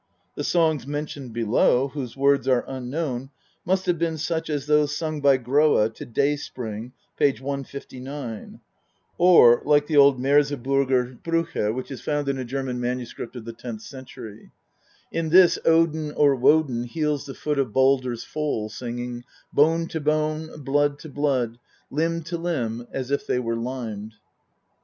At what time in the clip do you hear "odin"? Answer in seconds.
15.65-16.13